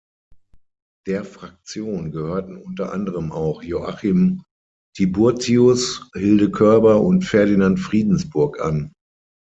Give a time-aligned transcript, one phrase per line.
[1.05, 4.41] Der Fraktion gehörten unter anderem auch Joachim
[4.97, 8.93] Tiburtius, Hilde Körber und Ferdinand Friedensburg an.